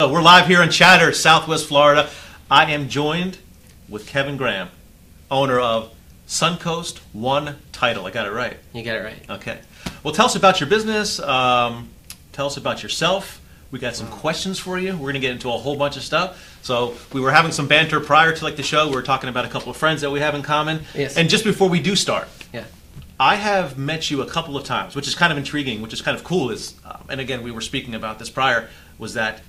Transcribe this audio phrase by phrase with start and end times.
[0.00, 2.08] So we're live here in Chatter, Southwest Florida.
[2.48, 3.38] I am joined
[3.88, 4.68] with Kevin Graham,
[5.28, 5.92] owner of
[6.28, 8.06] Suncoast One Title.
[8.06, 8.56] I got it right.
[8.72, 9.28] You got it right.
[9.28, 9.58] Okay.
[10.04, 11.18] Well, tell us about your business.
[11.18, 11.88] Um,
[12.30, 13.40] tell us about yourself.
[13.72, 14.92] We got some questions for you.
[14.92, 16.60] We're going to get into a whole bunch of stuff.
[16.62, 18.86] So we were having some banter prior to like the show.
[18.88, 20.84] We were talking about a couple of friends that we have in common.
[20.94, 21.16] Yes.
[21.16, 22.62] And just before we do start, Yeah.
[23.18, 26.00] I have met you a couple of times, which is kind of intriguing, which is
[26.02, 26.50] kind of cool.
[26.52, 28.68] Is um, and again, we were speaking about this prior.
[28.96, 29.40] Was that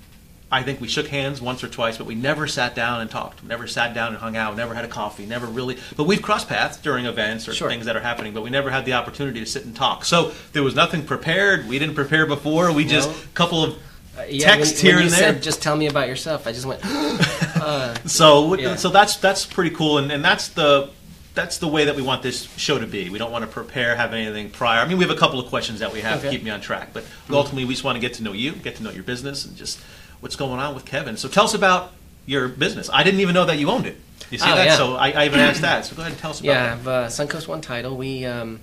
[0.52, 3.44] I think we shook hands once or twice, but we never sat down and talked.
[3.44, 4.58] Never sat down and hung out.
[4.58, 5.26] Never had a coffee.
[5.28, 5.78] Never really.
[5.96, 7.70] But we've crossed paths during events or Sure.
[7.70, 8.34] things that are happening.
[8.34, 10.06] But we never had the opportunity to sit and talk.
[10.06, 11.68] So there was nothing prepared.
[11.68, 12.72] We didn't prepare before.
[12.72, 13.16] We just No.
[13.36, 13.76] couple of
[14.18, 15.34] Uh, yeah, text when, here when and you there.
[15.34, 16.48] Said, just tell me about yourself.
[16.48, 16.82] I just went.
[16.86, 18.76] uh, So Yeah.
[18.76, 20.90] so that's that's pretty cool, and, and that's the
[21.36, 23.10] that's the way that we want this show to be.
[23.10, 24.82] We don't want to prepare, have anything prior.
[24.82, 26.60] I mean, we have a couple of questions that we have to keep me on
[26.60, 29.04] track, but ultimately, we just want to get to know you, get to know your
[29.04, 29.80] business, and just
[30.22, 31.18] what's going on with Kevin.
[31.18, 31.92] So tell us about
[32.26, 32.90] your business.
[32.92, 33.98] I didn't even know that you owned it.
[34.30, 34.66] You see Oh, that?
[34.66, 34.76] yeah.
[34.78, 35.86] So I, I even asked that.
[35.86, 37.98] So go ahead and tell us about yeah, have uh, Suncoast One title.
[37.98, 38.26] We.
[38.26, 38.60] Um,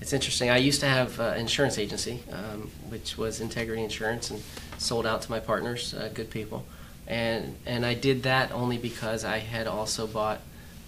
[0.00, 0.50] it's interesting.
[0.50, 4.42] I used to have uh, insurance agency, um, which was Integrity Insurance, and
[4.78, 6.64] sold out to my partners, uh, good people,
[7.06, 10.40] and and I did that only because I had also bought.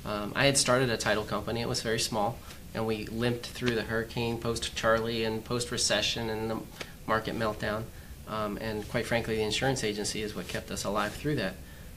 [0.04, 1.60] Um, I had started a title company.
[1.60, 2.38] It was very small,
[2.74, 6.58] and we limped through the hurricane, post Charley, and post recession, and the
[7.06, 7.84] market meltdown.
[8.28, 11.54] Um, and quite frankly, the insurance agency is what kept us alive through that.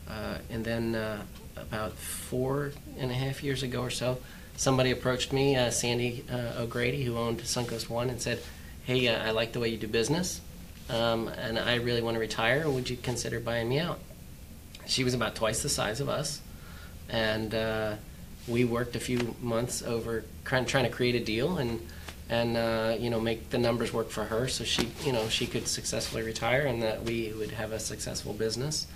[0.09, 1.22] Uh, and then uh,
[1.56, 4.17] about four and a half years ago or so,
[4.55, 8.42] somebody approached me, uh, Sandy uh, O'Grady, who owned Suncoast One, and said,
[8.86, 10.42] "Hey, uh, I like the way you do business,
[10.89, 12.70] um, and I really want to retire.
[12.70, 14.00] Would you consider buying me out?"
[14.86, 16.42] She was about twice the size of us,
[17.09, 17.95] and uh,
[18.48, 21.81] we worked a few months over trying, trying to create a deal and
[22.30, 25.47] and uh, you know make the numbers work for her so she you know she
[25.47, 28.88] could successfully retire and that we would have a successful business.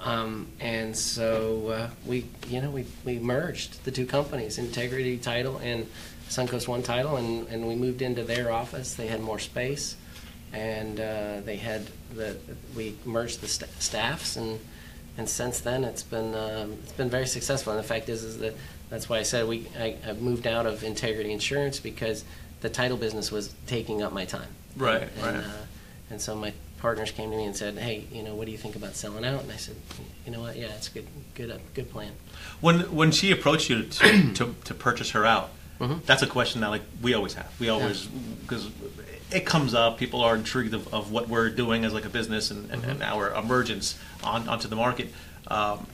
[0.00, 5.58] Um, and so uh, we you know we, we merged the two companies integrity title
[5.58, 5.86] and
[6.28, 8.94] suncoast one title and, and we moved into their office.
[8.94, 9.96] They had more space
[10.52, 12.36] and uh, they had the
[12.76, 14.60] we merged the sta staffs and
[15.16, 17.72] and since then it's been um, it's been very successful.
[17.72, 18.54] And the fact is is that
[18.90, 22.24] that's why I said we I, I moved out of Integrity Insurance because
[22.64, 24.48] the title business was taking up my time.
[24.74, 25.34] Right, and, right.
[25.44, 25.50] Uh,
[26.08, 28.56] and so my partners came to me and said, "Hey, you know, what do you
[28.58, 29.76] think about selling out?" And I said,
[30.24, 30.56] "You know what?
[30.56, 32.12] Yeah, it's a good good uh, good plan."
[32.62, 36.06] When when she approached you to to, to purchase her out, Mhm.
[36.06, 37.52] that's a question that like we always have.
[37.60, 38.70] We always because
[39.30, 39.98] it comes up.
[39.98, 43.02] People are intrigued of, of what we're doing as like a business and, and, and
[43.02, 45.08] our emergence on onto the market.
[45.48, 45.86] Um,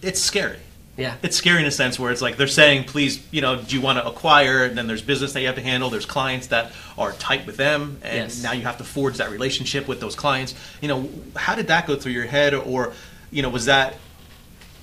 [0.00, 0.60] it's scary.
[0.96, 1.16] Yeah.
[1.22, 3.82] It's scary in a sense where it's like they're saying, please, you know, do you
[3.82, 4.64] want to acquire?
[4.64, 5.90] And then there's business that you have to handle.
[5.90, 8.42] There's clients that are tight with them, and Yes.
[8.42, 10.54] now you have to forge that relationship with those clients.
[10.80, 12.92] You know, how did that go through your head, or
[13.32, 13.96] you know, was that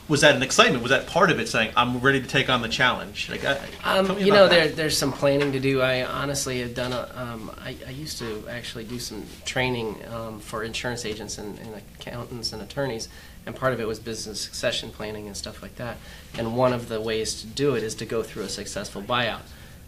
[0.10, 0.84] was that an excitement?
[0.84, 3.30] Was that part of it, saying I'm ready to take on the challenge?
[3.30, 4.50] Like, I, Um, you know, that.
[4.50, 5.80] there, there's some planning to do.
[5.82, 7.10] I honestly have done a.
[7.16, 11.82] Um, I, I used to actually do some training um, for insurance agents and, and
[11.98, 13.08] accountants and attorneys,
[13.46, 15.98] and part of it was business succession planning and stuff like that.
[16.38, 19.42] And one of the ways to do it is to go through a successful buyout.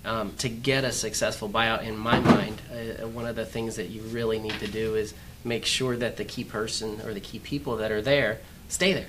[0.05, 3.89] Um, to get a successful buyout, in my mind, uh, one of the things that
[3.89, 5.13] you really need to do is
[5.45, 9.07] make sure that the key person or the key people that are there stay there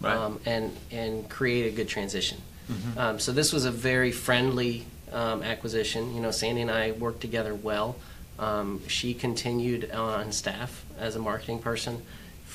[0.00, 0.14] Right.
[0.14, 2.38] um, and and create a good transition.
[2.70, 2.98] Mm-hmm.
[2.98, 6.14] Um, so this was a very friendly um, acquisition.
[6.14, 7.96] You know, Sandy and I worked together well.
[8.38, 12.02] Um, she continued on staff as a marketing person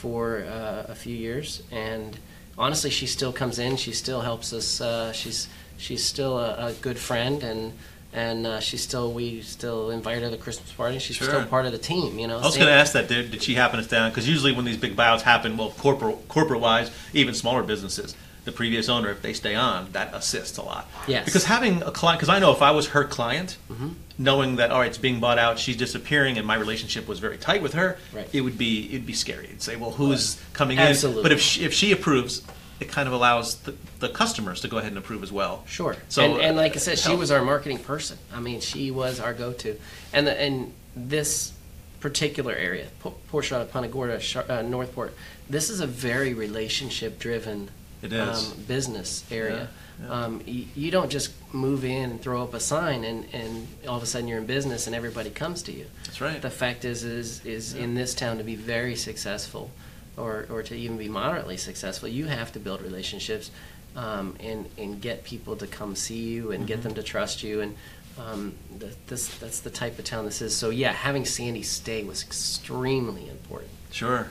[0.01, 2.17] for uh, a few years, and
[2.57, 3.77] honestly, she still comes in.
[3.77, 4.81] She still helps us.
[4.81, 5.47] Uh, she's
[5.77, 7.73] she's still a, a good friend, and
[8.13, 10.97] and uh, she's still we still invite her to the Christmas party.
[10.97, 11.27] She's Sure.
[11.27, 12.17] still part of the team.
[12.17, 13.07] You know, I was going to ask that.
[13.07, 14.11] Did, did she happen to stand?
[14.11, 18.51] Because usually when these big buyouts happen, well, corporate corporate wise, even smaller businesses, the
[18.51, 20.89] previous owner, if they stay on, that assists a lot.
[21.07, 21.25] Yes.
[21.25, 23.89] Because having a client, because I know if I was her client, Mm-hmm.
[24.17, 27.37] knowing that all right, it's being bought out, she's disappearing, and my relationship was very
[27.37, 28.27] tight with her, Right.
[28.33, 29.45] it would be it'd be scary.
[29.45, 31.19] It'd say, well, who's coming Absolutely.
[31.21, 31.23] in?
[31.23, 32.41] But if she, if she approves,
[32.79, 35.63] it kind of allows the, the customers to go ahead and approve as well.
[35.67, 35.95] Sure.
[36.09, 38.17] So, and, and like I uh, said, she was our marketing person.
[38.33, 39.77] I mean, she was our go-to.
[40.13, 41.53] And the, and this
[41.99, 44.19] particular area, Po- Port Charlotte, Punta Gorda,
[44.49, 45.13] uh, North Port,
[45.47, 47.69] this is a very relationship-driven
[48.01, 48.51] It is.
[48.51, 49.67] Um, business area.
[49.99, 50.25] Yeah, yeah.
[50.25, 53.97] Um, you, you don't just move in and throw up a sign and, and all
[53.97, 55.85] of a sudden you're in business and everybody comes to you.
[56.05, 56.41] That's right.
[56.41, 59.69] The fact is, is, is in this town to be very successful,
[60.17, 63.51] or, or to even be moderately successful, you have to build relationships,
[63.95, 67.61] um, and and get people to come see you and get them to trust you,
[67.61, 67.75] and
[68.17, 70.55] um, th- this that's the type of town this is.
[70.55, 73.71] So yeah, having Sandy stay was extremely important.
[73.91, 74.29] Sure.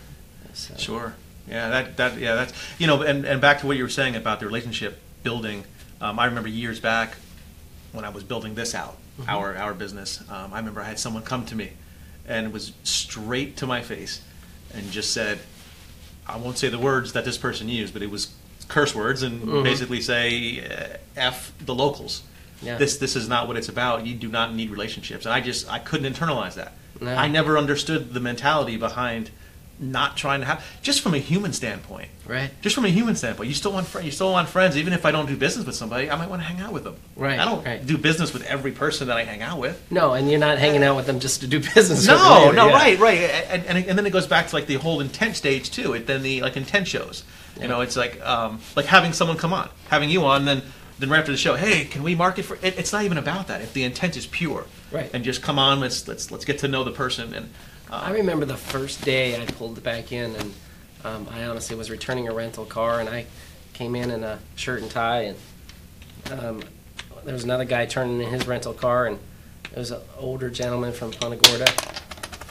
[0.55, 1.15] So, Sure.
[1.49, 4.15] Yeah, that, that, yeah, that's, you know, and, and back to what you were saying
[4.17, 5.65] about the relationship building.
[6.01, 7.17] Um, I remember years back
[7.93, 8.97] when I was building this out,
[9.29, 11.73] our, our business, um, I remember I had someone come to me
[12.27, 14.23] and it was straight to my face
[14.73, 15.41] and just said,
[16.29, 18.33] I won't say the words that this person used, but it was
[18.69, 19.65] curse words and Mhm.
[19.65, 22.23] basically say, uh, F the locals.
[22.63, 22.77] Yeah.
[22.77, 24.07] This, this is not what it's about.
[24.07, 25.25] You do not need relationships.
[25.27, 26.75] And I just, I couldn't internalize that.
[27.01, 27.13] No.
[27.15, 29.31] I never understood the mentality behind
[29.81, 32.09] not trying to have, just from a human standpoint.
[32.27, 32.51] Right.
[32.61, 34.05] Just from a human standpoint, you still want friends.
[34.05, 36.11] You still want friends, even if I don't do business with somebody.
[36.11, 36.97] I might want to hang out with them.
[37.17, 37.85] Right, I don't right.
[37.85, 39.83] do business with every person that I hang out with.
[39.91, 42.07] No, and you're not hanging out with them just to do business.
[42.07, 42.73] No, no, yeah.
[42.73, 45.71] right, right, and, and, and then it goes back to like the whole intent stage
[45.71, 45.95] too.
[45.95, 47.25] It then the like intent shows.
[47.61, 50.63] You know, it's like um, like having someone come on, having you on, then
[50.99, 52.57] then right after the show, hey, can we market for?
[52.63, 53.61] It, it's not even about that.
[53.61, 55.11] If the intent is pure, Right.
[55.13, 57.51] and just come on, let's let's let's get to know the person and.
[57.91, 60.55] I remember the first day I pulled back in, and
[61.05, 63.27] um, I honestly was returning a rental car, and I
[63.73, 65.37] came in in a shirt and tie, and
[66.33, 66.63] um,
[67.25, 69.19] there was another guy turning in his rental car, and
[69.73, 71.67] it was an older gentleman from Punta Gorda,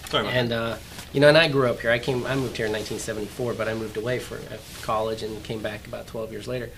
[0.10, 0.78] sorry about and uh,
[1.14, 1.92] you know, and I grew up here.
[1.92, 5.42] I came, I moved here in 1974, but I moved away for uh, college and
[5.44, 6.70] came back about 12 years later.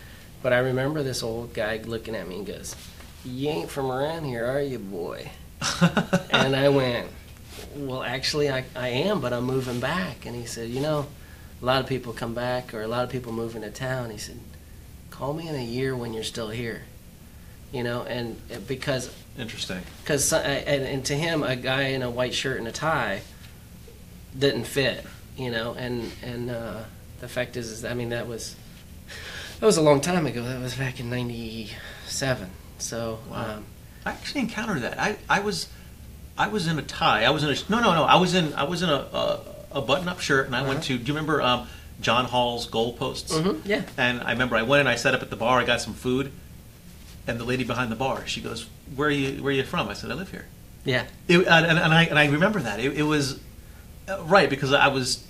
[0.41, 2.75] But I remember this old guy looking at me and goes,
[3.25, 5.31] "You ain't from around here, are you, boy?"
[6.31, 7.07] And I went,
[7.75, 10.25] well, actually, I, I am, but I'm moving back.
[10.25, 11.07] And he said, you know,
[11.62, 14.09] a lot of people come back or a lot of people move into town.
[14.09, 14.39] He said,
[15.09, 16.83] call me in a year when you're still here.
[17.71, 19.79] You know, and uh, because, Interesting.
[20.06, 23.21] cause, and, and to him, a guy in a white shirt and a tie
[24.38, 25.06] didn't fit,
[25.38, 26.83] you know, and, and uh,
[27.21, 28.56] the fact is, is, I mean, that was,
[29.59, 30.44] that was a long time ago.
[30.44, 32.50] That was back in 97.
[32.79, 33.56] So, Wow.
[33.57, 33.65] um,
[34.06, 35.00] I actually encountered that.
[35.00, 35.69] I, I was
[36.41, 37.23] I was in a tie.
[37.25, 38.03] I was in a no no no.
[38.03, 39.39] I was in I was in a a,
[39.73, 40.88] a button up shirt, and I went Uh-huh.
[40.88, 40.97] to.
[40.97, 41.67] Do you remember um,
[42.01, 43.31] John Hall's goalposts?
[43.31, 43.83] mhm, yeah.
[43.97, 45.59] And I remember I went and I sat up at the bar.
[45.59, 46.31] I got some food,
[47.27, 49.43] and the lady behind the bar, she goes, "Where are you?
[49.43, 50.45] Where are you from?" I said, "I live here."
[50.83, 51.05] Yeah.
[51.27, 53.39] It, and, and, and I and I remember that it, it was
[54.09, 55.23] uh, right because I was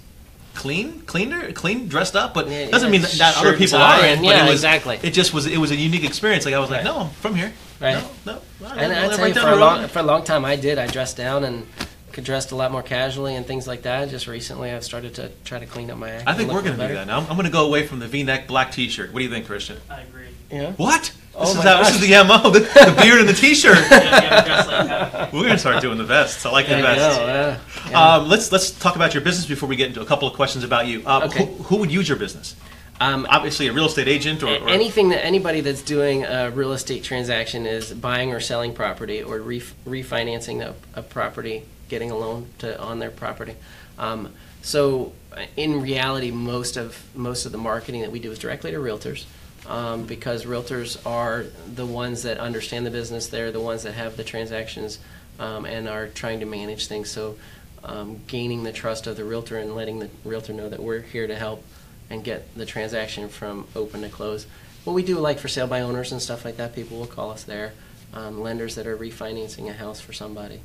[0.53, 4.01] clean, cleaner, clean, dressed up, but Yeah, doesn't yeah, mean that, that other people aren't.
[4.21, 4.99] but yeah, it was, exactly.
[5.03, 5.45] It just was.
[5.45, 6.45] It was a unique experience.
[6.45, 7.51] Like I was like, no, I'm from here.
[7.79, 8.03] Right.
[8.25, 8.67] No, no.
[8.67, 10.55] I And live I right tell you, for a, long, for a long time, I
[10.55, 10.77] did.
[10.77, 11.65] I dressed down and
[12.11, 14.09] could dress a lot more casually and things like that.
[14.09, 16.21] Just recently, I've started to try to clean up my.
[16.27, 17.17] I think we're going to do that now.
[17.19, 19.11] I'm, I'm going to go away from the V-neck black T-shirt.
[19.13, 19.77] What do you think, Christian?
[19.89, 20.27] I agree.
[20.51, 20.73] Yeah.
[20.73, 21.13] What?
[21.33, 22.49] Oh this, is how, this is the mo.
[22.49, 23.77] The, the beard and the T-shirt.
[23.91, 25.33] Yeah, yeah, dress like that.
[25.33, 26.45] we're going to start doing the vests.
[26.45, 27.19] I like the know, vests.
[27.19, 27.59] yeah.
[27.89, 28.15] Yeah.
[28.15, 30.63] Um, let's let's talk about your business before we get into a couple of questions
[30.63, 31.03] about you.
[31.05, 31.45] Uh, Okay.
[31.45, 32.55] who, who would use your business?
[32.99, 36.71] Um, Obviously, a real estate agent or, or anything that anybody that's doing a real
[36.73, 42.17] estate transaction is buying or selling property or ref- refinancing a, a property, getting a
[42.17, 43.55] loan to on their property.
[43.97, 44.31] Um,
[44.61, 45.13] so,
[45.57, 49.25] in reality, most of most of the marketing that we do is directly to realtors.
[49.71, 51.45] Um, because realtors are
[51.75, 54.99] the ones that understand the business, they're the ones that have the transactions
[55.39, 57.09] um, and are trying to manage things.
[57.09, 57.37] So,
[57.83, 61.25] um, gaining the trust of the realtor and letting the realtor know that we're here
[61.25, 61.63] to help
[62.09, 64.45] and get the transaction from open to close.
[64.83, 67.31] What we do, like for sale by owners and stuff like that, people will call
[67.31, 67.71] us there.
[68.13, 70.59] Um, lenders that are refinancing a house for somebody.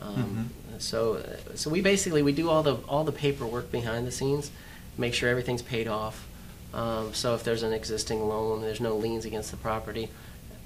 [0.00, 1.22] Um, So,
[1.54, 4.50] so we basically we do all the all the paperwork behind the scenes,
[4.96, 6.26] make sure everything's paid off.
[6.74, 10.10] Um, so if there's an existing loan, there's no liens against the property,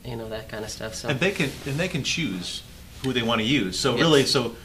[0.05, 0.95] you know that kind of stuff.
[0.95, 2.63] So and they can and they can choose
[3.05, 3.79] who they want to use.
[3.79, 4.01] So Yes.
[4.01, 4.57] really, so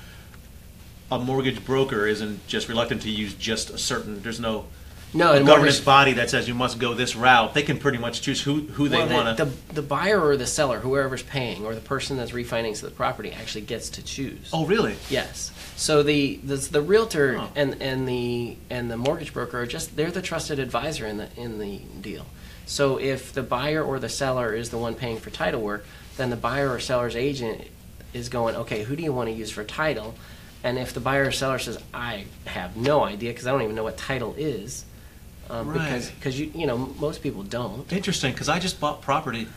[1.12, 4.22] a mortgage broker isn't just reluctant to use just a certain.
[4.22, 4.65] There's no
[5.18, 7.54] no, a and governance body that says you must go this route.
[7.54, 9.46] They can pretty much choose who who they well, the- want to.
[9.46, 13.32] the, the buyer or the seller, whoever's paying, or the person that's refinancing the property,
[13.32, 14.50] actually gets to choose.
[14.54, 14.96] Oh, really?
[15.10, 15.52] Yes.
[15.76, 17.50] So the the, the realtor Oh.
[17.56, 21.28] and, and the and the mortgage broker are just they're the trusted advisor in the
[21.36, 22.26] in the deal.
[22.66, 25.86] So if the buyer or the seller is the one paying for title work,
[26.18, 27.62] then the buyer or seller's agent
[28.14, 30.16] is going, okay, who do you want to use for title?
[30.64, 33.76] And if the buyer or seller says, I have no idea because I don't even
[33.76, 34.84] know what title is,
[35.50, 36.16] um, because Right.
[36.20, 37.92] because you you know most people don't.
[37.92, 39.48] Interesting, because I just bought property,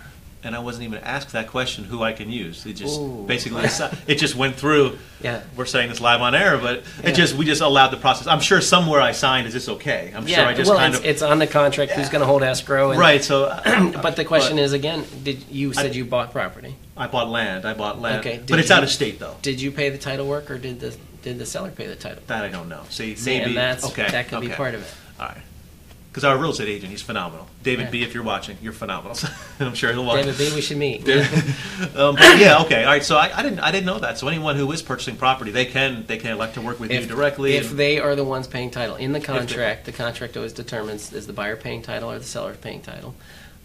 [0.42, 2.64] and I wasn't even asked that question who I can use.
[2.64, 3.25] It just Ooh.
[3.26, 3.64] basically
[4.06, 4.99] it just went through.
[5.23, 5.42] Yeah.
[5.56, 7.11] We're saying this live on air, but Yeah.
[7.11, 8.26] it just we just allowed the process.
[8.26, 10.12] I'm sure somewhere I signed is this okay.
[10.14, 10.37] I'm yeah.
[10.37, 11.92] sure I just well, kind it's, of it's on the contract.
[11.92, 12.90] Who's going to hold escrow?
[12.90, 13.23] And, right.
[13.23, 16.75] So, uh, But the question is again, did you said I- you bought property?
[16.97, 17.64] I bought land.
[17.64, 19.37] I bought land, Okay, but it's you- out of state though.
[19.42, 22.23] Did you pay the title work or did the did the seller pay the title?
[22.28, 22.82] That I don't know.
[22.88, 24.09] See, See, maybe and that's okay.
[24.11, 24.94] that could be part of it.
[25.20, 25.37] All right.
[26.11, 27.47] Because our real estate agent, he's phenomenal.
[27.62, 27.90] David Yeah.
[27.90, 29.17] B, if you're watching, you're phenomenal.
[29.61, 30.25] I'm sure he'll watch.
[30.25, 31.09] David B, we should meet.
[31.97, 33.05] um, but yeah, okay, all right.
[33.05, 34.19] So I, I didn't, I didn't know that.
[34.19, 37.07] So anyone who is purchasing property, they can, they can elect to work with you
[37.07, 37.55] directly.
[37.55, 41.12] If and- they are the ones paying title in the contract, the contract always determines
[41.12, 43.14] is the buyer paying title or the seller paying title.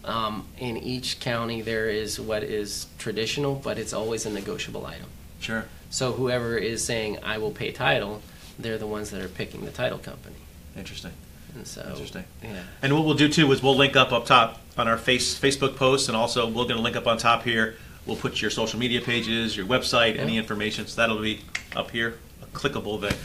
[0.04, 5.08] Um, in each county, there is what is traditional, but it's always a negotiable item.
[5.40, 5.64] sure.
[5.90, 8.22] So whoever is saying I will pay title,
[8.58, 10.36] they're the ones that are picking the title company.
[10.76, 11.12] Interesting.
[11.56, 12.24] And so, Interesting.
[12.42, 12.62] yeah.
[12.82, 15.76] And what we'll do too is we'll link up up top on our face Facebook
[15.76, 17.76] posts, and also we're going to link up on top here.
[18.04, 20.86] We'll put your social media pages, your website, any information.
[20.86, 21.40] So that'll be
[21.74, 23.16] up here, a clickable thing.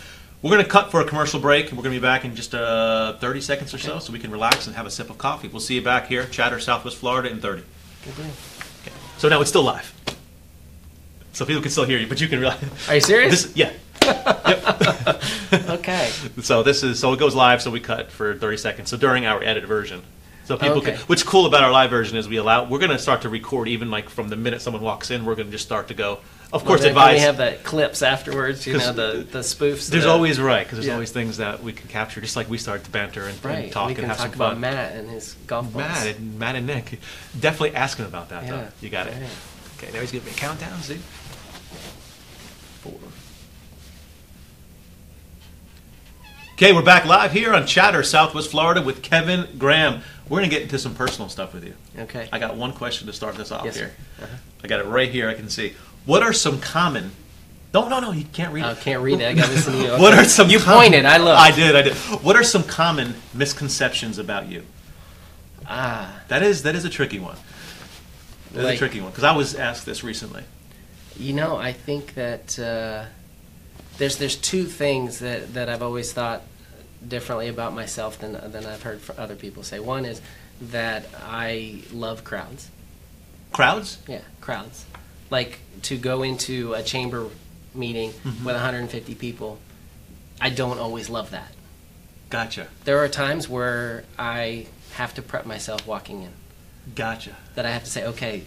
[0.42, 2.36] We're going to cut for a commercial break, and we're going to be back in
[2.36, 5.18] just uh, 30 seconds or so, so we can relax and have a sip of
[5.20, 5.48] coffee.
[5.50, 7.62] We'll see you back here, Chatter, Southwest Florida, in 30.
[8.06, 8.26] Good deal.
[9.20, 9.94] So now it's still live,
[11.34, 12.90] so people can still hear you, but you can realize.
[12.90, 13.44] Are you serious?
[13.44, 13.72] This, yeah.
[15.70, 16.10] okay.
[16.42, 17.62] So this is so it goes live.
[17.62, 18.90] So we cut for 30 seconds.
[18.90, 20.02] So during our edited version,
[20.46, 20.94] so people Okay.
[20.94, 21.02] can.
[21.02, 22.64] What's cool about our live version is we allow.
[22.66, 25.26] We're going to start to record even like from the minute someone walks in.
[25.26, 26.20] We're going to just start to go.
[26.54, 27.14] Of course, Well, advise.
[27.16, 28.68] We have that clips afterwards.
[28.68, 29.88] You know the the spoofs.
[29.90, 30.94] there's the- always right because there's Yeah.
[30.94, 33.88] always things that we can capture, just like we start to banter and, and talk
[33.88, 34.62] we and have talk some about fun.
[34.62, 35.76] Matt and his golf balls.
[35.86, 37.00] Matt and Matt and Nick,
[37.40, 38.44] definitely ask him about that.
[38.44, 38.50] Yeah.
[38.52, 38.68] Though.
[38.82, 39.14] You got it.
[39.18, 39.28] Yeah.
[39.78, 40.82] Okay, now he's giving me a countdown.
[40.82, 40.96] See.
[42.82, 43.00] Four.
[46.62, 50.04] Okay, we're back live here on Chatter, Southwest Florida, with Kevin Graham.
[50.30, 51.74] We're going to get into some personal stuff with you.
[51.98, 52.30] Okay.
[52.32, 53.96] I got one question to start this off Yes, here.
[54.22, 54.36] Uh-huh.
[54.64, 55.28] I got it right here.
[55.28, 55.74] I can see.
[56.06, 57.14] What are some common?
[57.74, 58.12] No, no, no.
[58.12, 59.28] You can't read I can't read it.
[59.28, 59.90] I got to listen to you.
[60.00, 60.52] What are some?
[60.52, 61.04] You pointed.
[61.04, 61.40] I looked.
[61.40, 61.76] I did.
[61.76, 61.94] I did.
[62.22, 64.64] What are some common misconceptions about you?
[65.66, 67.38] Ah, That is that is a tricky one.
[68.52, 70.44] That's a tricky one because I was asked this recently.
[71.18, 73.06] you know, I think that uh,
[73.98, 76.44] there's there's two things that, that I've always thought
[77.08, 79.80] differently about myself than than I've heard other people say.
[79.80, 80.22] One is
[80.62, 82.70] that I love crowds.
[83.52, 83.98] Crowds?
[84.08, 84.86] Yeah, crowds.
[85.30, 87.28] Like to go into a chamber
[87.74, 88.46] meeting Mm-hmm.
[88.46, 89.58] with 150 people.
[90.40, 91.52] I don't always love that.
[92.30, 92.68] Gotcha.
[92.86, 96.32] There are times where I have to prep myself walking in.
[96.96, 97.36] Gotcha.
[97.56, 98.44] That I have to say, okay,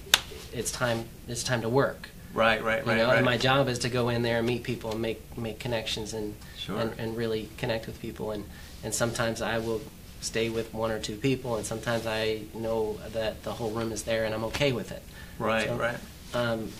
[0.53, 1.05] it's time.
[1.29, 2.09] It's time to work.
[2.35, 3.17] Right, right, You right, know, right.
[3.17, 6.13] and my job is to go in there and meet people and make make connections
[6.13, 6.79] and Sure.
[6.81, 8.33] and, and really connect with people.
[8.33, 8.45] And
[8.83, 9.81] and sometimes I will
[10.21, 14.03] stay with one or two people, and sometimes I know that the whole room is
[14.03, 15.03] there and I'm okay with it.
[15.39, 15.97] right, so- right.
[16.35, 16.71] Um,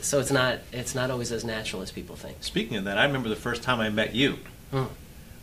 [0.00, 2.36] so it's not it's not always as natural as people think.
[2.40, 4.38] Speaking of that, I remember the first time I met you
[4.70, 4.84] Hmm.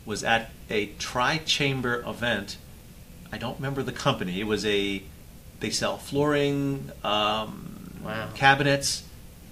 [0.06, 2.56] was at a tri-chamber event.
[3.32, 4.40] I don't remember the company.
[4.40, 5.02] It was a
[5.60, 8.30] they sell flooring, um, Wow.
[8.34, 9.04] cabinets,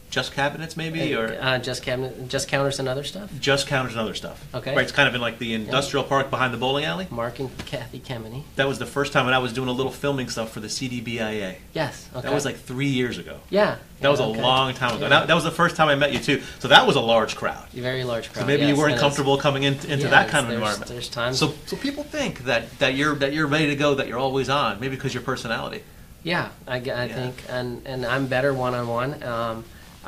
[0.10, 3.30] just cabinets maybe, or uh, just cabinet, just counters and other stuff.
[3.40, 4.44] just counters and other stuff.
[4.56, 4.74] Okay.
[4.76, 7.08] Right, it's kind of in like the industrial park behind the bowling alley.
[7.10, 8.44] Mark and Kathy Kemeny.
[8.56, 10.68] That was the first time when I was doing a little filming stuff for the
[10.70, 11.56] CDBIA.
[11.74, 12.08] Yes.
[12.14, 12.22] Okay.
[12.22, 13.40] That was like three years ago.
[13.50, 13.78] yeah.
[14.00, 14.40] That was a okay.
[14.42, 15.06] long time ago.
[15.06, 15.10] Yeah.
[15.10, 16.44] That, that was the first time I met you too.
[16.60, 17.66] So that was a large crowd.
[17.76, 18.42] A very large crowd.
[18.44, 20.50] So maybe yes, you weren't and it's- comfortable coming in, into Yeah, that kind of
[20.52, 20.92] there's- environment.
[20.92, 24.08] there's times- So, so people think that, that you're that you're ready to go, that
[24.08, 25.82] you're always on, maybe because your personality.
[26.24, 27.16] Yeah, I, g- I Yeah.
[27.16, 29.24] think, and and I'm better one on one.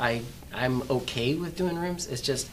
[0.00, 2.06] I I'm okay with doing rooms.
[2.08, 2.48] It's just,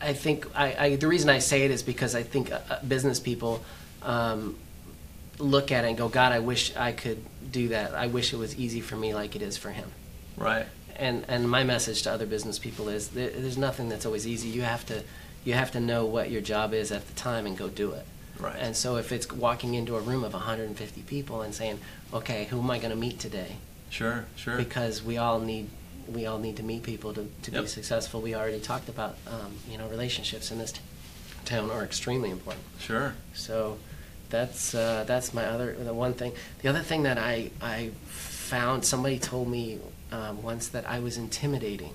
[0.00, 2.82] I think I, I the reason I say it is because I think uh, uh,
[2.84, 3.62] business people
[4.02, 4.56] um,
[5.38, 7.94] look at it and go, God, I wish I could do that.
[7.94, 9.90] I wish it was easy for me like it is for him.
[10.36, 10.66] Right.
[10.96, 14.48] And and my message to other business people is there, there's nothing that's always easy.
[14.48, 15.02] You have to
[15.44, 18.06] you have to know what your job is at the time and go do it.
[18.38, 18.56] Right.
[18.58, 21.78] And so if it's walking into a room of 150 people and saying,
[22.14, 23.56] okay, who am I going to meet today?
[23.90, 24.24] Sure.
[24.36, 24.56] Sure.
[24.56, 25.68] Because we all need
[26.12, 27.62] we all need to meet people to, to Yep.
[27.62, 28.20] be successful.
[28.20, 30.80] We already talked about um, you know relationships in this t-
[31.44, 32.64] town are extremely important.
[32.78, 33.14] Sure.
[33.34, 33.78] So
[34.30, 36.32] that's uh, that's my other the one thing.
[36.62, 39.78] The other thing that I I found somebody told me
[40.12, 41.94] um, once that I was intimidating,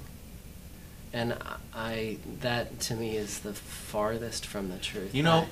[1.14, 5.14] and I, I that to me is the farthest from the truth.
[5.14, 5.48] You know,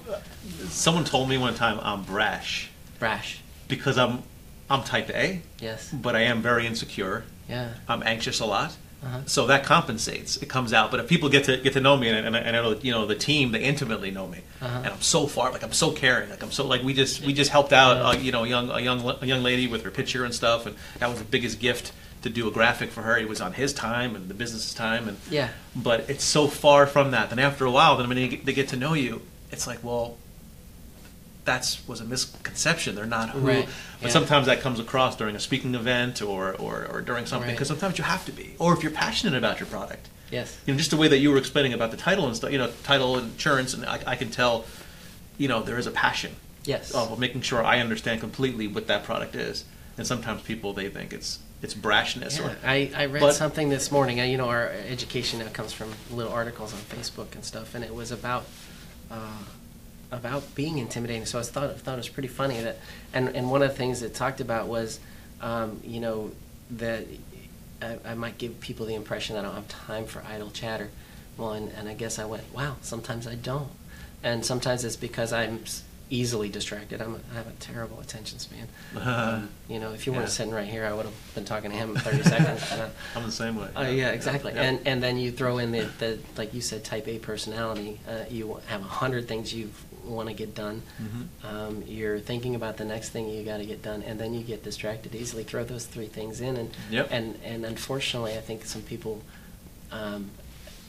[0.70, 3.39] someone told me one time I'm brash brash.
[3.67, 4.24] because I'm
[4.70, 5.91] I'm type A, Yes.
[5.93, 7.25] but I am very insecure.
[7.53, 7.69] Yeah.
[7.88, 8.72] I'm anxious a lot.
[9.05, 9.19] Uh-huh.
[9.25, 10.38] So that compensates.
[10.38, 10.89] It comes out.
[10.91, 12.72] But if people get to get to know me, and, and, I- and I know
[12.81, 14.77] you know the team, they intimately know me, Uh-huh.
[14.77, 17.33] and I'm so far, like I'm so caring, like I'm so like we just we
[17.33, 19.91] just helped out, uh, you know, a young a young a young lady with her
[19.91, 21.91] picture and stuff, and that was the biggest gift
[22.22, 23.17] to do a graphic for her.
[23.17, 25.50] It was on his time and the business's time, and Yeah.
[25.75, 27.29] but it's so far from that.
[27.29, 30.15] Then after a while, then when they get to know you, it's like, well,
[31.45, 32.95] that's was a misconception.
[32.95, 33.39] They're not who.
[33.41, 33.65] Right,
[34.01, 34.13] But yeah.
[34.13, 37.53] sometimes that comes across during a speaking event or or, or during something Right.
[37.55, 40.07] because sometimes you have to be, or if you're passionate about your product.
[40.31, 40.57] Yes.
[40.65, 42.51] You know, just the way that you were explaining about the title and stuff.
[42.51, 44.65] You know, title insurance, and I, I can tell.
[45.38, 46.35] You know, there is a passion.
[46.65, 46.93] Yes.
[46.93, 49.65] of making sure I understand completely what that product is.
[49.97, 53.67] And sometimes people they think it's it's brashness Yeah, or I, I read but- something
[53.69, 54.19] this morning.
[54.21, 57.83] uh, You know, our education now comes from little articles on Facebook and stuff, and
[57.83, 58.45] it was about
[59.12, 59.17] uh,
[60.13, 61.25] about being intimidating.
[61.25, 62.77] So I thought I thought it was pretty funny that,
[63.13, 65.00] and and one of the things it talked about was,
[65.41, 66.32] um, you know,
[66.72, 67.05] that
[67.82, 70.89] I, I might give people the impression that I don't have time for idle chatter.
[71.38, 73.70] Well, and, and I guess I went, wow, sometimes I don't,
[74.22, 75.63] and sometimes it's because I'm
[76.12, 77.01] easily distracted.
[77.01, 78.67] I'm a, I have a terrible attention span.
[78.96, 81.75] Um, you know, if you weren't sitting right here, I would have been talking to
[81.75, 82.72] him in 30 seconds.
[82.72, 83.67] I- I'm the same way.
[83.75, 84.53] Oh yeah, exactly.
[84.53, 84.62] Yeah.
[84.62, 88.00] And and then you throw in the, the like you said, type A personality.
[88.08, 89.72] Uh, you have a hundred things you
[90.05, 90.81] want to get done.
[91.01, 91.27] Mhm.
[91.50, 94.41] Um, you're thinking about the next thing you got to get done, and then you
[94.43, 95.43] get distracted easily.
[95.43, 97.07] Throw those three things in, and Yep.
[97.12, 99.22] and and unfortunately, I think some people,
[99.91, 100.31] um,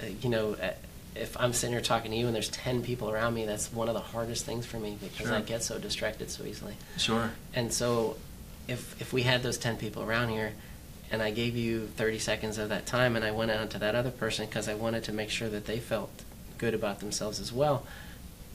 [0.03, 0.55] uh, you know.
[0.55, 0.71] Uh,
[1.17, 3.87] if I'm sitting here talking to you and there's 10 people around me, that's one
[3.87, 5.37] of the hardest things for me because Sure.
[5.37, 6.75] I get so distracted so easily.
[6.99, 7.31] Sure.
[7.55, 8.17] And so,
[8.67, 10.55] if if we had those ten people around here,
[11.13, 13.95] and I gave you thirty seconds of that time, and I went out to that
[13.95, 16.11] other person because I wanted to make sure that they felt
[16.59, 17.87] good about themselves as well,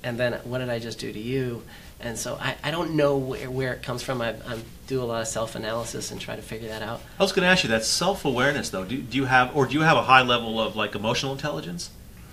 [0.04, 1.64] and then what did I just do to you?
[2.02, 4.22] And so I, I don't know where, where it comes from.
[4.22, 7.02] I, I do a lot of self analysis and try to figure that out.
[7.20, 8.86] I was going to ask you that self awareness though.
[8.86, 11.90] Do, do you have or do you have a high level of like emotional intelligence?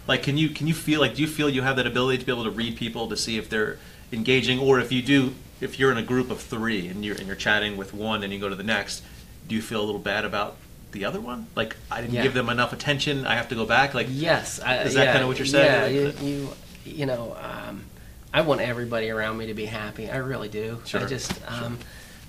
[0.06, 2.24] Like, can you can you feel like do you feel you have that ability to
[2.24, 3.78] be able to read people to see if they're
[4.12, 7.26] engaging, or if you do, if you're in a group of three and you're and
[7.26, 9.02] you're chatting with one and you go to the next,
[9.48, 10.56] do you feel a little bad about
[10.92, 11.48] the other one?
[11.56, 12.22] Like, I didn't Yeah.
[12.22, 13.26] give them enough attention.
[13.26, 13.94] I have to go back.
[13.94, 15.96] Like, Yes, I, Is that yeah, kinda what you're saying?
[15.96, 16.48] Yeah, Like, you, uh, you,
[16.86, 17.84] you know, um,
[18.32, 20.10] I want everybody around me to be happy.
[20.10, 20.80] I really do.
[20.84, 21.78] Sure, I just, um,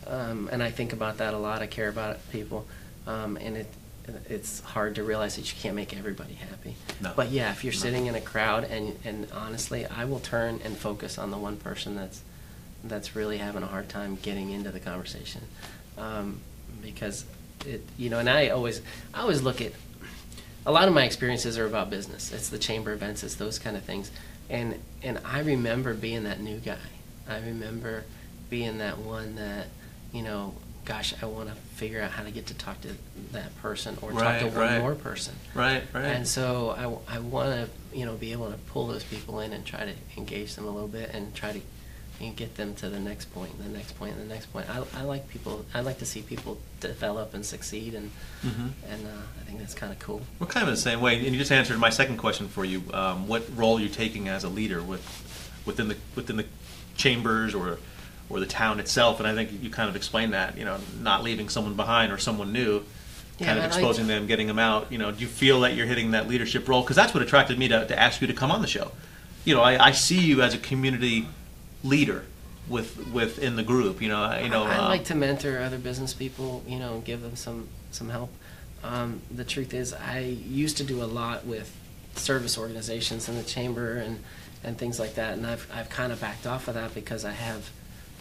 [0.08, 1.62] um, and I think about that a lot.
[1.62, 2.66] I care about people,
[3.06, 3.68] um, and it,
[4.30, 6.76] it's hard to realize that you can't make everybody happy.
[7.02, 7.12] No.
[7.16, 7.80] But yeah, if you're No.
[7.80, 11.58] sitting in a crowd, and and honestly, I will turn and focus on the one
[11.58, 12.22] person that's
[12.84, 15.42] that's really having a hard time getting into the conversation,
[15.98, 16.40] um,
[16.82, 17.26] because
[17.66, 18.82] it, you know, and I always,
[19.14, 19.74] I always look at
[20.66, 22.32] a lot of my experiences are about business.
[22.32, 24.12] It's the chamber events, it's those kind of things.
[24.50, 26.78] And and I remember being that new guy.
[27.30, 28.06] I remember
[28.50, 29.68] being that one that,
[30.14, 30.54] you know,
[30.86, 32.90] gosh, I want to figure out how to get to talk to
[33.34, 34.80] that person or Right, talk to one right.
[34.82, 35.36] more person.
[35.54, 36.06] right, right.
[36.06, 39.52] And so I, I want to, you know, be able to pull those people in
[39.52, 41.60] and try to engage them a little bit and try to
[42.20, 44.68] and get them to the next point, the next point, and the next point.
[44.70, 45.66] I, I like people.
[45.74, 48.10] I like to see people develop and succeed, and
[48.46, 48.72] Mhm.
[48.90, 49.10] and uh,
[49.42, 50.22] I think that's kind of cool.
[50.40, 52.84] We're kind of the same way, and you just answered my second question for you.
[52.94, 55.04] Um, what role are you taking as a leader with,
[55.66, 56.46] within the within the
[56.96, 57.78] chambers or
[58.30, 59.20] or the town itself?
[59.20, 60.58] And I think you kind of explained that.
[60.58, 62.84] You know, not leaving someone behind or someone new,
[63.40, 64.92] Yeah, kind of I like- exposing them, getting them out.
[64.92, 66.82] You know, do you feel that you're hitting that leadership role?
[66.82, 68.92] Because that's what attracted me to, to ask you to come on the show.
[69.46, 71.28] You know, I, I see you as a community
[71.88, 72.26] leader
[72.68, 74.02] with within the group.
[74.02, 74.64] You know, I- you know.
[74.64, 77.68] I, I um, like to mentor other business people, you know, and give them some
[77.92, 78.32] some help.
[78.84, 81.74] Um, the truth is, I used to do a lot with
[82.16, 84.20] service organizations in the chamber and
[84.64, 87.32] and things like that, and I've I've kind of backed off of that because I
[87.32, 87.70] have,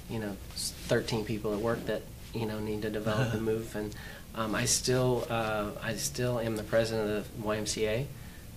[0.08, 2.02] you know, 13 people at work that
[2.34, 3.94] you know need to develop and move, and
[4.34, 8.06] um, I still uh, I still am the president of the YMCA.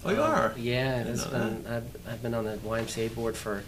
[0.05, 0.53] Oh, you Um, are?
[0.57, 3.63] Yeah, it's been I've, I've been on the YMCA board for,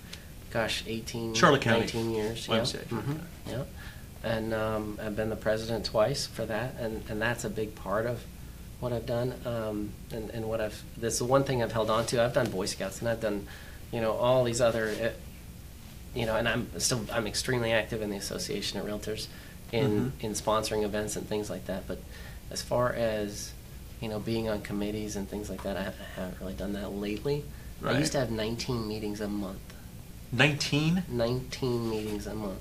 [0.52, 2.48] gosh, 18, Charlotte County 19 years.
[2.48, 2.62] yeah.
[2.62, 3.20] Mhm.
[3.48, 3.64] Yeah,
[4.24, 8.06] and um, I've been the president twice for that, and, and that's a big part
[8.06, 8.24] of
[8.80, 9.34] what I've done.
[9.46, 12.24] Um, and, and what I've this is the one thing I've held on to.
[12.24, 13.48] I've done Boy Scouts, and I've done,
[13.92, 15.10] you know, all these other, uh,
[16.14, 19.28] you know, and I'm still I'm extremely active in the Association of Realtors,
[19.72, 20.24] in Mhm.
[20.24, 21.88] in sponsoring events and things like that.
[21.88, 22.00] But
[22.52, 23.52] as far as
[24.02, 25.84] you know, being on committees and things like that, I
[26.20, 27.46] haven't really done that lately.
[27.86, 29.60] I used to have 19 meetings a month.
[30.32, 31.04] 19.
[31.10, 32.60] 19 meetings a month.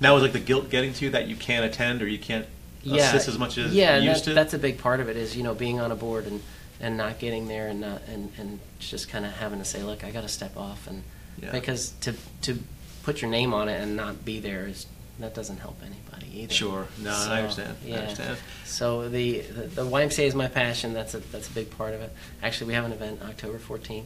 [0.00, 2.46] Now is like the guilt getting to you that you can't attend or you can't
[2.82, 4.34] yeah, assist as much as yeah, you used that, to?
[4.34, 6.40] that's a big part of it is you know being on a board and
[6.80, 10.04] and not getting there and not and and just kind of having to say look
[10.04, 11.02] I got to step off and
[11.42, 11.50] Yeah.
[11.50, 12.58] because to to
[13.02, 14.86] put your name on it and not be there is
[15.18, 16.54] that doesn't help anybody either.
[16.54, 16.86] Sure.
[17.02, 17.76] No, I So, understand.
[17.84, 17.96] I Yeah.
[17.96, 18.38] understand.
[18.64, 20.94] So the, the the YMCA is my passion.
[20.94, 22.12] That's a that's a big part of it.
[22.40, 24.04] Actually, we have an event October 14th.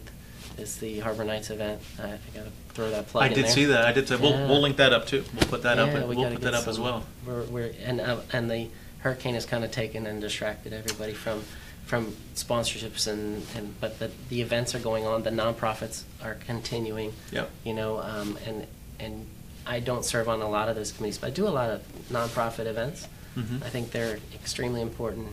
[0.58, 1.80] It's the Harbor Nights event.
[1.98, 3.52] I, I got to throw that plug I in did there.
[3.52, 3.84] see that.
[3.86, 4.08] I did.
[4.08, 5.24] Say, we'll, we'll link that up too.
[5.34, 5.88] We'll put that up.
[5.88, 7.04] Yeah, and we we'll gotta put get that up as some- well.
[7.26, 8.68] We're, we're and uh, and the
[9.00, 11.42] hurricane has kind of taken and distracted everybody from
[11.86, 15.22] from sponsorships and, and but the, the events are going on.
[15.24, 17.12] The nonprofits are continuing.
[17.32, 17.50] Yep.
[17.64, 18.66] You know, um, and
[19.00, 19.26] and
[19.66, 21.82] I don't serve on a lot of those committees, but I do a lot of
[22.10, 23.08] nonprofit events.
[23.36, 23.62] Mhm.
[23.64, 25.28] I think they're extremely important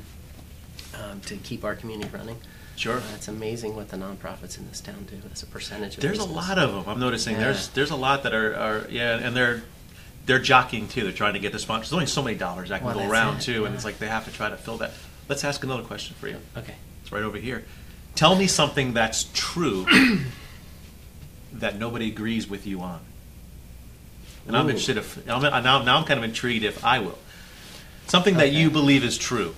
[0.95, 2.37] um, to keep our community running.
[2.79, 3.01] Sure.
[3.13, 6.23] It's amazing what the nonprofits in this town do as a percentage of There's a
[6.23, 6.85] lot of them.
[6.87, 7.35] I'm noticing.
[7.35, 7.43] Yeah.
[7.43, 9.63] There's there's a lot that are, are yeah, and they're
[10.25, 11.03] they're jockeying too.
[11.03, 11.89] They're trying to get the sponsors.
[11.89, 13.99] There's only so many dollars that can Well, go around it, too, and it's like
[13.99, 14.91] they have to try to fill that.
[15.27, 16.37] Let's ask another question for you.
[16.55, 16.75] Okay.
[17.01, 17.65] It's right over here.
[18.15, 19.85] Tell me something that's true
[21.51, 23.01] that nobody agrees with you on.
[24.47, 27.19] And I'm interested if I'm, now, now I'm kind of intrigued if I will.
[28.07, 29.53] Something that you believe is true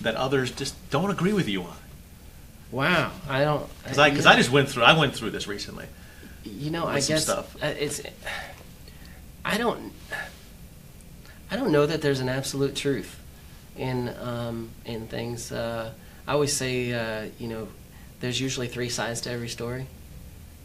[0.00, 1.76] that others just don't agree with you on.
[2.70, 3.10] Wow.
[3.28, 3.68] I don't.
[3.82, 5.86] Because I, I just went through I went through this recently.
[6.44, 7.56] You know, with I some guess stuff.
[7.62, 8.00] uh, it's.
[9.44, 9.92] I don't.
[11.50, 13.18] I don't know that there's an absolute truth
[13.76, 15.50] in um, in things.
[15.52, 15.90] Uh,
[16.26, 17.68] I always say, uh, you know,
[18.20, 19.86] there's usually three sides to every story.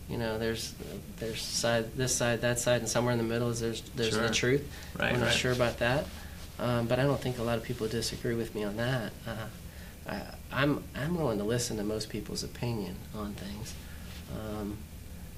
[0.10, 0.74] You know, there's
[1.18, 4.28] there's side this side, that side, and somewhere in the middle is there's there's Sure.
[4.28, 4.72] the truth.
[5.00, 5.34] Right, I'm not right.
[5.36, 6.06] sure about that,
[6.60, 9.12] um, but I don't think a lot of people disagree with me on that.
[9.28, 9.36] Uh,
[10.08, 13.74] I, I'm I'm willing to listen to most people's opinion on things.
[14.34, 14.78] Um,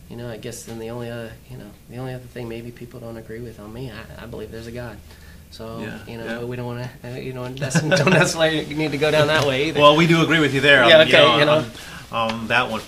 [0.09, 2.71] you know, I guess then the only other, you know, the only other thing maybe
[2.71, 4.97] people don't agree with on me, I, I believe there's a God.
[5.51, 6.43] So, Yeah, you know, yeah.
[6.45, 7.59] we don't want to, you know, don't
[8.09, 9.79] necessarily need to go down that way either.
[9.81, 10.83] Well, we do agree with you there.
[10.83, 11.65] on, Yeah, okay, you know.
[12.11, 12.81] on, on that one.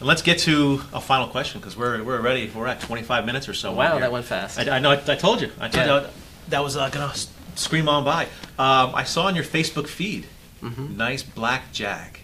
[0.00, 2.50] And let's get to a final question because we're we're ready.
[2.54, 3.72] We're at 25 minutes or so.
[3.72, 4.58] wow, that went fast.
[4.58, 4.90] I, I know.
[4.90, 5.50] I, I told you.
[5.60, 6.00] I told Yeah.
[6.02, 6.06] you
[6.48, 7.12] that was uh, gonna
[7.54, 8.24] scream on by.
[8.58, 10.26] Um, I saw on your Facebook feed,
[10.62, 10.96] Mhm.
[10.96, 12.20] nice black Jag,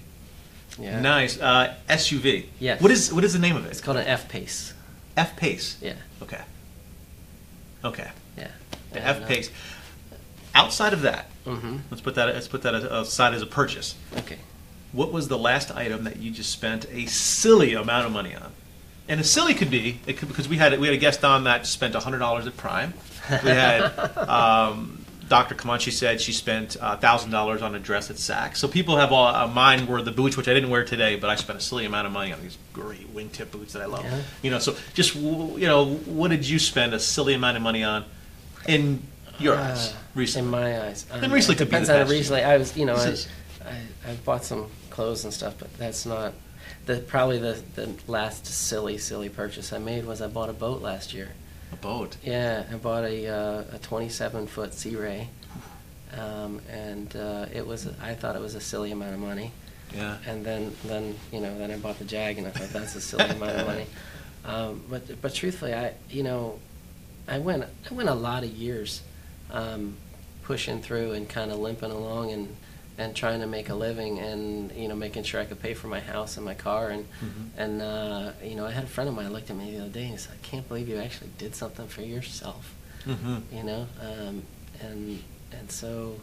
[0.78, 1.00] yeah.
[1.00, 2.46] nice uh, SUV.
[2.60, 2.80] Yes.
[2.82, 3.70] What is what is the name of it?
[3.70, 4.74] It's called an F pace.
[5.16, 5.76] F Pace.
[5.80, 6.42] Yeah, Okay.
[7.84, 8.10] Okay.
[8.36, 8.48] yeah.
[8.92, 9.50] The F Pace.
[10.54, 11.76] Outside of that, Mm-hmm.
[11.90, 13.94] let's put that let's put that aside as a purchase.
[14.18, 14.38] Okay.
[14.92, 18.52] What was the last item that you just spent a silly amount of money on?
[19.08, 21.44] And a silly could be it could, because we had we had a guest on
[21.44, 22.94] that spent hundred dollars at Prime.
[23.30, 23.82] We had
[24.28, 25.54] um, Dr.
[25.54, 28.56] Comanche said she spent thousand dollars on a dress at Saks.
[28.58, 31.30] So people have all uh, mine were the boots which I didn't wear today, but
[31.30, 34.04] I spent a silly amount of money on these great wingtip boots that I love.
[34.04, 34.20] Yeah.
[34.42, 37.82] You know, so just you know, what did you spend a silly amount of money
[37.82, 38.04] on
[38.68, 39.02] in
[39.38, 40.44] your eyes Uh, recently?
[40.46, 41.06] In my eyes.
[41.10, 42.06] Um, And recently it could be depends on year.
[42.18, 42.42] recently.
[42.44, 43.16] I was, you know, I,
[43.68, 46.32] I, I bought some clothes and stuff, but that's not
[46.86, 50.82] the probably the, the last silly, silly purchase I made was I bought a boat
[50.82, 51.30] last year.
[51.72, 52.16] A boat.
[52.22, 55.28] Yeah, I bought a uh, a 27 foot Sea Ray,
[56.16, 59.52] um, and uh, it was I thought it was a silly amount of money.
[59.94, 60.18] Yeah.
[60.26, 63.00] And then then you know then I bought the Jag, and I thought that's a
[63.00, 63.86] silly amount of money.
[64.46, 66.60] Um, but but truthfully, I you know
[67.26, 69.02] I went I went a lot of years
[69.50, 69.96] um,
[70.44, 72.56] pushing through and kind of limping along and
[72.98, 75.86] and trying to make a living and you know making sure I could pay for
[75.88, 77.48] my house and my car and Mhm.
[77.58, 79.88] and uh, you know I had a friend of mine looked at me the other
[79.90, 82.72] day and he said I can't believe you actually did something for yourself
[83.04, 84.42] hmm you know um,
[84.80, 86.16] and and so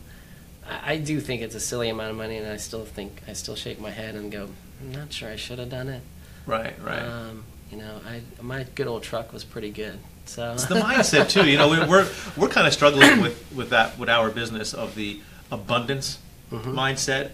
[0.67, 3.33] I, I do think it's a silly amount of money and I still think I
[3.33, 4.49] still shake my head and go
[4.81, 6.01] I'm not sure I should have done it
[6.45, 6.73] Right.
[6.83, 7.01] Right.
[7.03, 11.29] um, you know I my good old truck was pretty good so It's the mindset
[11.29, 11.45] too.
[11.49, 12.07] You know, we- we're
[12.37, 15.19] we're kind of struggling with with that with our business of the
[15.51, 16.17] abundance
[16.53, 16.73] Mhm.
[16.73, 17.31] mindset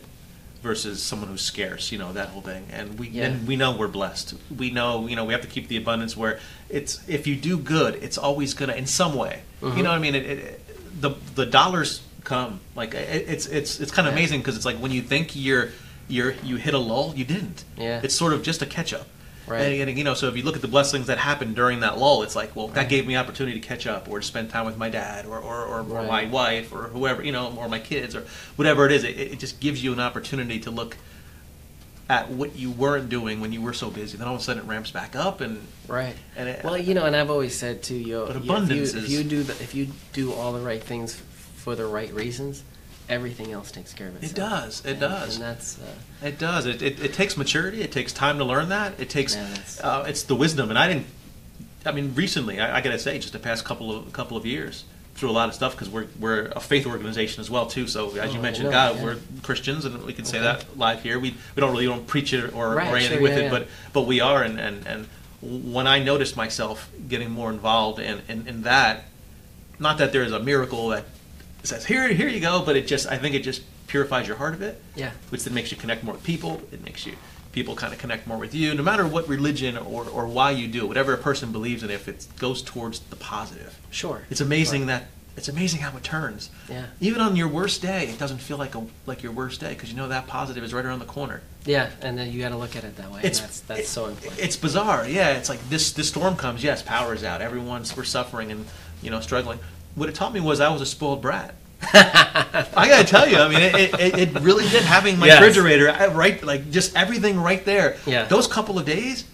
[0.63, 1.91] versus someone who's scarce.
[1.91, 3.25] You know that whole thing, and we Yeah.
[3.25, 4.33] and we know we're blessed.
[4.55, 7.57] We know you know we have to keep the abundance where it's if you do
[7.57, 9.41] good, it's always gonna in some way.
[9.61, 9.75] You Mhm.
[9.83, 10.15] know what I mean?
[10.15, 14.19] It, it, the the dollars come like it, it's it's it's kind of Yeah.
[14.19, 15.69] amazing because it's like when you think you're
[16.07, 17.63] you're you hit a lull, you didn't.
[17.77, 18.01] Yeah.
[18.03, 19.07] It's sort of just a catch up.
[19.49, 19.61] Right.
[19.61, 21.97] And, and, you know, so if you look at the blessings that happened during that
[21.97, 24.65] lull, it's like, well, that gave me opportunity to catch up, or to spend time
[24.65, 27.79] with my dad, or or, or, or my wife, or whoever, you know, or my
[27.79, 29.03] kids, or whatever it is.
[29.03, 30.97] It, it just gives you an opportunity to look
[32.09, 34.17] at what you weren't doing when you were so busy.
[34.17, 36.15] Then all of a sudden it ramps back up, and Right.
[36.35, 38.95] And it- well, you know, and I've always said too, you, But you- abundance if
[38.95, 41.21] you, is- if you do the, if you do all the right things
[41.57, 42.63] for the right reasons,
[43.09, 44.31] everything else takes care of itself.
[44.31, 45.35] It does, it And- does.
[45.35, 46.65] and that's uh, it does.
[46.65, 47.81] It, it, it takes maturity.
[47.81, 48.99] It takes time to learn that.
[48.99, 49.47] It takes Yeah,
[49.83, 50.69] uh, it's the wisdom.
[50.69, 51.07] And I didn't.
[51.85, 54.45] I mean, recently, I, I got to say, just the past couple of couple of
[54.45, 54.83] years,
[55.15, 57.87] through a lot of stuff because we're we're a faith organization as well too.
[57.87, 58.73] So as you Oh, mentioned, really?
[58.73, 59.03] God, Yeah.
[59.03, 61.19] we're Christians, and we can say that live here.
[61.19, 63.43] We we don't really don't preach it or, Right, or anything sure, with yeah, it,
[63.43, 63.49] yeah.
[63.49, 64.43] but but we are.
[64.43, 65.07] And and and
[65.41, 69.05] when I noticed myself getting more involved in in, in that,
[69.79, 71.05] not that there is a miracle that
[71.63, 74.53] says here here you go, but it just I think it just purifies your heart
[74.53, 76.61] a bit yeah, which then makes you connect more with people.
[76.71, 77.13] It makes you
[77.51, 80.67] people kind of connect more with you, no matter what religion or, or why you
[80.67, 81.89] do it, whatever a person believes in.
[81.89, 84.23] If it goes towards the positive, sure.
[84.29, 84.87] it's amazing Sure.
[84.87, 86.49] that it's amazing how it turns.
[86.69, 86.87] Yeah.
[86.99, 89.89] Even on your worst day, it doesn't feel like a like your worst day because
[89.89, 91.41] you know that positive is right around the corner.
[91.65, 93.21] Yeah, and then you got to look at it that way.
[93.23, 94.39] It's that's that's it- so important.
[94.41, 95.07] It's bizarre.
[95.07, 96.63] Yeah, it's like this this storm comes.
[96.63, 97.41] Yes, power's out.
[97.41, 98.65] Everyone's we're suffering and
[99.01, 99.59] you know struggling.
[99.95, 101.55] What it taught me was I was a spoiled brat.
[101.81, 105.41] I gotta tell you, I mean, it, it, it really did having my Yes.
[105.41, 107.97] refrigerator uh, right, like just everything right there.
[108.05, 108.25] Yeah.
[108.25, 109.25] Those couple of days,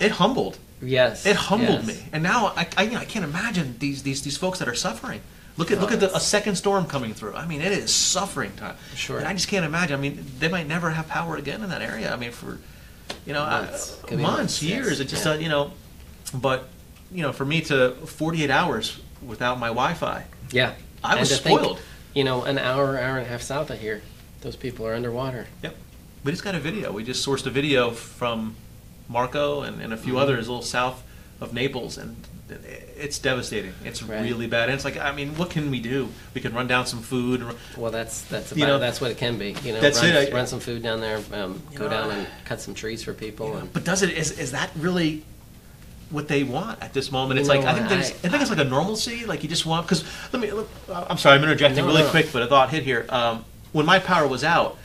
[0.00, 0.58] it humbled.
[0.80, 1.24] Yes.
[1.26, 1.86] It humbled yes.
[1.86, 4.66] me, and now I, I, you know, I can't imagine these, these these folks that
[4.68, 5.20] are suffering.
[5.56, 7.34] Look at look Oh, at the, a second storm coming through.
[7.34, 8.74] I mean, it is suffering time.
[8.96, 9.18] Sure.
[9.18, 9.96] And I just can't imagine.
[9.96, 12.12] I mean, they might never have power again in that area.
[12.12, 12.58] I mean, for
[13.26, 14.00] you know, Months.
[14.02, 14.88] uh, Could be months, months, years.
[14.98, 15.00] yes.
[15.00, 15.32] It just Yeah.
[15.32, 15.70] uh, you know,
[16.34, 16.68] but
[17.12, 20.72] you know, for me to 48 hours without my Wi-Fi, Yeah.
[21.04, 21.78] I was And to think, spoiled.
[22.14, 24.02] you know, an hour, hour and a half south of here,
[24.42, 25.46] those people are underwater.
[25.62, 25.74] Yep.
[26.24, 26.92] We just got a video.
[26.92, 28.54] We just sourced a video from
[29.08, 30.22] Marco and, and a few Mm-hmm.
[30.22, 31.02] others a little south
[31.40, 32.16] of Naples, and
[32.96, 33.72] it's devastating.
[33.84, 34.22] It's Right.
[34.22, 34.68] really bad.
[34.68, 36.08] And it's like, I mean, what can we do?
[36.34, 37.40] We can run down some food.
[37.40, 39.56] and- Well, that's that's about You know, that's what it can be.
[39.64, 40.28] You know, that's run, it.
[40.32, 43.12] I- run some food down there, um, go know, down and cut some trees for
[43.14, 45.24] people, and But does it is, is that really
[46.12, 47.40] what they want at this moment?
[47.40, 49.24] It's like I think there's, I- I, think it's like a normalcy.
[49.26, 50.50] Like you just want because let me.
[50.52, 52.10] Look, I'm sorry, I'm interjecting No, really no.
[52.10, 53.06] quick, but a thought hit here.
[53.08, 54.76] Um, when my power was out,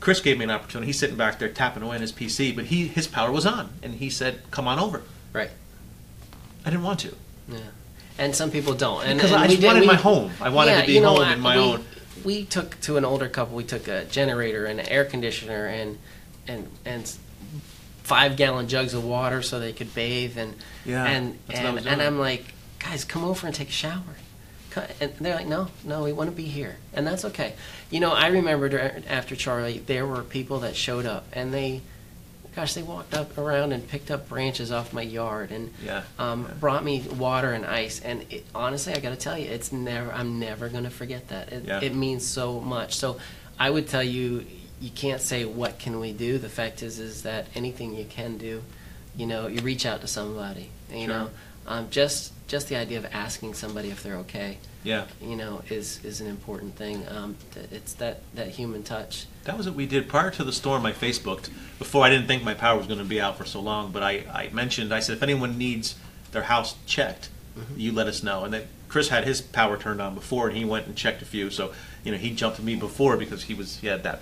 [0.00, 0.86] Chris gave me an opportunity.
[0.86, 3.70] He's sitting back there tapping away on his PC, but he his power was on,
[3.82, 5.50] and he said, "Come on over." right.
[6.64, 7.14] I didn't want to.
[7.48, 7.58] Yeah.
[8.18, 9.04] And some people don't.
[9.04, 10.32] And, Because and I just did- wanted we- my home.
[10.40, 11.84] I wanted to be you know, home I- in my we, own.
[12.24, 13.54] We took to an older couple.
[13.56, 15.98] We took a generator and an air conditioner and
[16.48, 17.12] and and
[18.06, 21.76] five gallon jugs of water so they could bathe and Yeah, and that's what I
[21.78, 22.02] and, and.
[22.02, 22.44] I'm like,
[22.78, 24.02] guys, come over and take a shower.
[25.00, 27.54] And they're like, no, no, we want to be here, and that's okay.
[27.90, 31.80] You know, I remember after Charley, there were people that showed up, and they,
[32.54, 36.42] gosh, they walked up around and picked up branches off my yard, and Yeah, um,
[36.46, 36.54] yeah.
[36.60, 38.00] brought me water and ice.
[38.02, 40.12] And it, honestly, I got to tell you, it's never.
[40.12, 41.52] I'm never going to forget that.
[41.54, 41.80] It, Yeah.
[41.82, 42.96] it means so much.
[42.96, 43.16] So,
[43.58, 44.44] I would tell you,
[44.80, 46.38] you can't say what can we do.
[46.38, 48.62] The fact is, is that anything you can do,
[49.16, 50.70] you know, you reach out to somebody.
[50.90, 51.08] You Sure.
[51.08, 51.30] know,
[51.66, 55.98] um, just just the idea of asking somebody if they're okay, Yeah, you know, is
[56.04, 57.04] is an important thing.
[57.08, 57.36] Um,
[57.72, 59.26] it's that that human touch.
[59.44, 60.86] that was what we did prior to the storm.
[60.86, 63.60] I Facebooked before I didn't think my power was going to be out for so
[63.60, 65.96] long, but I, I mentioned I said if anyone needs
[66.32, 67.80] their house checked, Mm-hmm.
[67.80, 68.44] you let us know.
[68.44, 71.24] And then Chris had his power turned on before, and he went and checked a
[71.24, 71.48] few.
[71.48, 71.72] So
[72.04, 74.20] you know he jumped to me before because he was he had that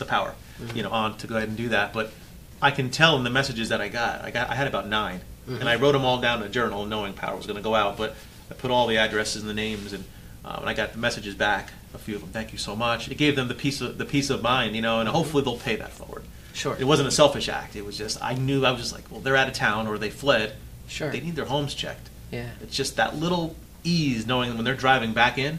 [0.00, 0.76] the power Mm-hmm.
[0.76, 1.94] you know on to go ahead and do that.
[1.94, 2.12] But
[2.60, 5.20] I can tell in the messages that I got, I got I had about 9
[5.48, 5.54] Mm-hmm.
[5.60, 7.74] and I wrote them all down in a journal, knowing power was going to go
[7.74, 7.96] out.
[7.96, 8.14] But
[8.50, 10.04] I put all the addresses and the names, and
[10.44, 13.08] uh, when I got the messages back, a few of them, thank you so much.
[13.08, 15.56] It gave them the peace of the peace of mind, you know, and hopefully they'll
[15.56, 16.24] pay that forward.
[16.52, 16.76] Sure.
[16.78, 17.74] It wasn't a selfish act.
[17.74, 19.96] It was just I knew I was just like, well, they're out of town or
[19.96, 20.52] they fled.
[20.88, 21.10] Sure.
[21.10, 22.10] They need their homes checked.
[22.30, 22.50] Yeah.
[22.60, 25.58] It's just that little ease knowing when they're driving back in,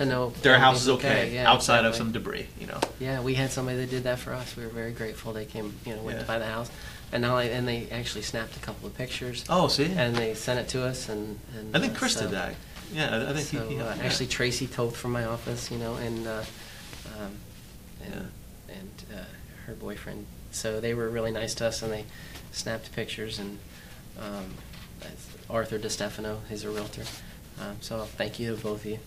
[0.00, 2.80] To know their house is okay, Yeah, outside of some debris, you know.
[2.98, 4.56] Yeah, we had somebody that did that for us.
[4.56, 5.34] We were very grateful.
[5.34, 6.22] They came, you know, went Yeah.
[6.22, 6.70] to buy the house,
[7.12, 10.58] and now and they actually snapped a couple of pictures, Oh, see, and they sent
[10.58, 11.10] it to us.
[11.10, 12.54] And, and I think uh, Chris so- did that.
[12.94, 15.96] Yeah, I- think So he, he uh, actually, Tracy Toth from my office, you know,
[15.96, 16.44] and uh,
[17.20, 17.32] um,
[18.02, 18.74] and, Yeah.
[18.78, 19.24] and uh,
[19.66, 20.24] her boyfriend.
[20.50, 22.06] So they were really nice to us, and they
[22.52, 23.38] snapped pictures.
[23.38, 23.58] And
[24.18, 24.54] um,
[25.50, 27.02] Arthur DeStefano, he's a realtor.
[27.60, 28.98] Um, so thank you to both of you.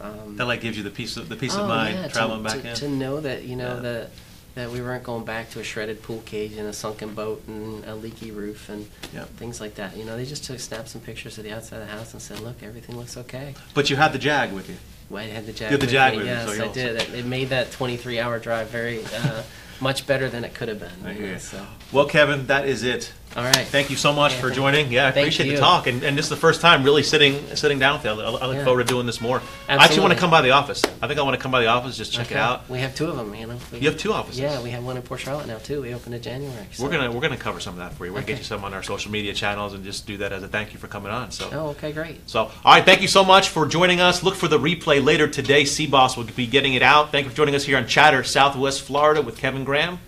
[0.00, 2.42] Um, that like gives you the peace of the peace of Oh, mind yeah, traveling
[2.44, 2.74] to, back to, in.
[2.76, 3.80] To know that you know Yeah.
[3.80, 4.10] that
[4.54, 7.84] that we weren't going back to a shredded pool cage and a sunken boat and
[7.84, 9.24] a leaky roof and Yeah.
[9.36, 9.96] things like that.
[9.96, 12.20] You know, they just took snapped some pictures of the outside of the house and
[12.22, 14.76] said, "Look, everything looks okay." But you had the Jag with you.
[15.10, 15.70] Well, I had the jag.
[15.70, 16.96] had the with Jag with you, Yes, so I did.
[16.96, 19.42] It, it made that 23-hour drive very uh,
[19.80, 20.90] much better than it could have been.
[21.14, 21.38] You know, you.
[21.38, 23.12] So, Well, Kevin, that is it.
[23.36, 23.66] All right.
[23.66, 24.90] Thank you so much Yeah, for joining.
[24.90, 25.52] Yeah, I thank appreciate you.
[25.52, 28.10] the talk, and, and this is the first time really sitting sitting down with you.
[28.10, 28.64] I, I look Yeah.
[28.64, 29.40] forward to doing this more.
[29.68, 30.82] I actually want to come by the office.
[31.02, 32.34] I think I want to come by the office just check Okay.
[32.34, 32.68] it out.
[32.68, 33.34] We have two of them.
[33.34, 33.58] You know.
[33.70, 34.40] We- You have two offices?
[34.40, 35.82] Yeah, we have one in Port Charlotte now too.
[35.82, 36.66] We opened in January.
[36.72, 38.12] so- We're gonna we're gonna cover some of that for you.
[38.12, 40.42] We're gonna get you some on our social media channels and just do that as
[40.42, 41.30] a thank you for coming on.
[41.30, 41.48] So.
[41.52, 42.28] Oh, okay, great.
[42.28, 44.22] So, all right, thank you so much for joining us.
[44.22, 45.62] Look for the replay later today.
[45.64, 47.12] CBOS will be getting it out.
[47.12, 49.98] Thank you for joining us here on Chatter, Southwest Florida with Kevin Graham.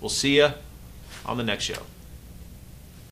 [0.00, 0.50] We'll see you
[1.26, 1.82] on the next show.